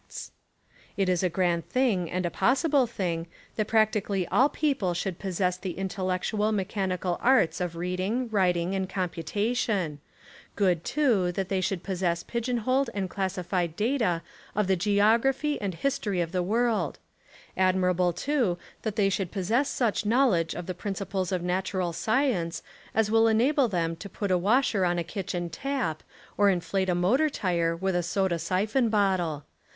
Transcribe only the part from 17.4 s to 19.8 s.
admirable too that they should possess